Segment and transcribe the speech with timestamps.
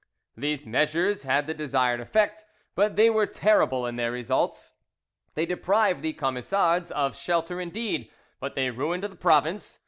[0.35, 4.71] These measures had the desired effect, but they were terrible in their results;
[5.35, 8.09] they deprived the Camisards of shelter indeed,
[8.39, 9.77] but they ruined the province.